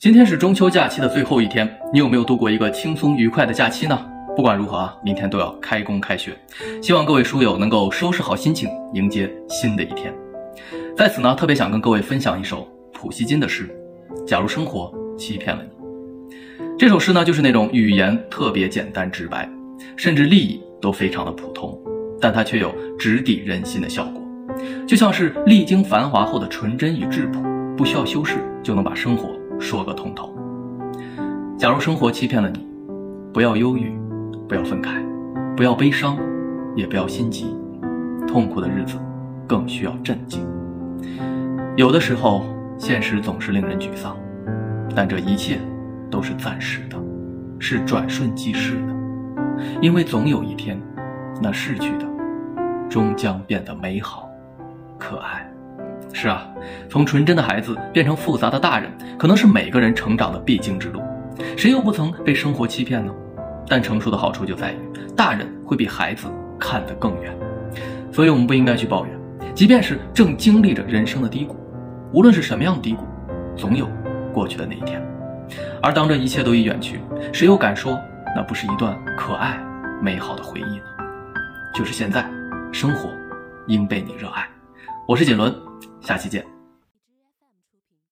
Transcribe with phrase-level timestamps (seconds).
[0.00, 4.02] 今天是中秋假期的最后一天，你有没有度过一个轻松愉快的假期呢？
[4.34, 6.34] 不管如何啊，明天都要开工开学，
[6.80, 10.10] 希望各位书友能够收拾好心情，迎接新的一天。
[10.96, 13.68] 在此呢，特别想跟各位分享一首普希金的诗
[14.24, 16.66] 《假如生活欺骗了你》。
[16.78, 19.46] 这首诗呢，就是那种语言特别简单直白，
[19.98, 21.78] 甚至立意都非常的普通，
[22.18, 24.22] 但它却有直抵人心的效果，
[24.86, 27.42] 就像是历经繁华后的纯真与质朴，
[27.76, 29.38] 不需要修饰就能把生活。
[29.60, 30.34] 说个通透。
[31.56, 32.66] 假如生活欺骗了你，
[33.32, 33.92] 不要忧郁，
[34.48, 35.00] 不要愤慨，
[35.54, 36.16] 不要悲伤，
[36.74, 37.54] 也不要心急。
[38.26, 38.96] 痛苦的日子
[39.46, 40.40] 更需要镇静。
[41.76, 42.44] 有的时候，
[42.78, 44.16] 现实总是令人沮丧，
[44.96, 45.58] 但这一切
[46.10, 46.96] 都是暂时的，
[47.58, 48.96] 是转瞬即逝的。
[49.82, 50.80] 因为总有一天，
[51.42, 52.06] 那逝去的
[52.88, 54.28] 终将变得美好、
[54.98, 55.46] 可爱。
[56.20, 56.46] 是啊，
[56.90, 61.00] 从纯真的孩子变成复杂的大人，可能是每个人成长的必经之路。
[61.56, 63.10] 谁又不曾被生活欺骗呢？
[63.66, 64.76] 但成熟的好处就在于，
[65.16, 66.26] 大人会比孩子
[66.58, 67.34] 看得更远。
[68.12, 69.18] 所以，我们不应该去抱怨，
[69.54, 71.56] 即便是正经历着人生的低谷，
[72.12, 73.06] 无论是什么样的低谷，
[73.56, 73.88] 总有
[74.30, 75.02] 过去的那一天。
[75.82, 77.00] 而当这一切都已远去，
[77.32, 77.98] 谁又敢说
[78.36, 79.58] 那不是一段可爱、
[80.02, 80.84] 美好的回忆呢？
[81.74, 82.28] 就是现在，
[82.72, 83.08] 生活
[83.68, 84.46] 应被你热爱。
[85.08, 85.69] 我是锦纶。
[86.10, 86.59] 下期见。